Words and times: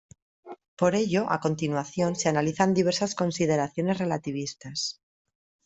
Por 0.79 0.95
ello 0.95 1.27
a 1.29 1.39
continuación 1.41 2.15
se 2.15 2.27
analizan 2.27 2.73
diversas 2.73 3.13
consideraciones 3.13 3.99
relativistas. 3.99 4.99